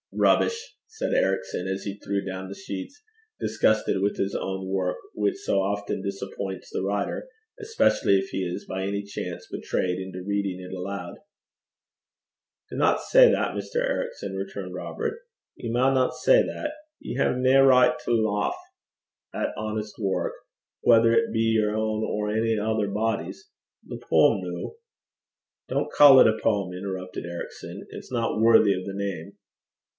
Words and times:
'Rubbish!' 0.13 0.75
said 0.87 1.13
Ericson, 1.13 1.67
as 1.67 1.83
he 1.83 1.93
threw 1.99 2.25
down 2.25 2.49
the 2.49 2.55
sheets, 2.55 3.01
disgusted 3.39 4.01
with 4.01 4.17
his 4.17 4.35
own 4.35 4.67
work, 4.67 4.97
which 5.13 5.37
so 5.37 5.61
often 5.61 6.01
disappoints 6.01 6.69
the 6.71 6.81
writer, 6.81 7.27
especially 7.61 8.17
if 8.17 8.29
he 8.29 8.39
is 8.43 8.65
by 8.65 8.81
any 8.83 9.03
chance 9.03 9.47
betrayed 9.49 9.99
into 9.99 10.23
reading 10.23 10.59
it 10.59 10.73
aloud. 10.73 11.17
'Dinna 12.69 12.97
say 13.09 13.31
that, 13.31 13.55
Mr. 13.55 13.75
Ericson,' 13.77 14.35
returned 14.35 14.73
Robert. 14.73 15.19
'Ye 15.55 15.69
maunna 15.69 16.09
say 16.11 16.41
that. 16.43 16.73
Ye 16.99 17.15
hae 17.15 17.33
nae 17.35 17.59
richt 17.59 18.03
to 18.05 18.11
lauch 18.11 18.55
at 19.33 19.53
honest 19.55 19.95
wark, 19.99 20.33
whether 20.81 21.13
it 21.13 21.31
be 21.31 21.53
yer 21.57 21.69
ain 21.69 22.03
or 22.07 22.31
ony 22.31 22.55
ither 22.57 22.87
body's. 22.91 23.49
The 23.85 23.97
poem 23.97 24.41
noo' 24.41 24.73
'Don't 25.69 25.93
call 25.93 26.19
it 26.19 26.27
a 26.27 26.37
poem,' 26.39 26.73
interrupted 26.73 27.25
Ericson. 27.25 27.85
'It's 27.91 28.11
not 28.11 28.41
worthy 28.41 28.73
of 28.73 28.85
the 28.85 28.93
name.' 28.93 29.37